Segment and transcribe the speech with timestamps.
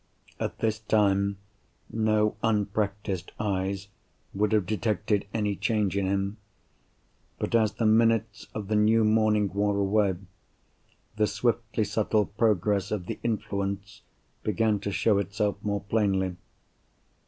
[0.39, 1.37] At this time,
[1.91, 3.87] no unpractised eyes
[4.33, 6.37] would have detected any change in him.
[7.37, 10.15] But, as the minutes of the new morning wore away,
[11.17, 14.01] the swiftly subtle progress of the influence
[14.41, 16.35] began to show itself more plainly.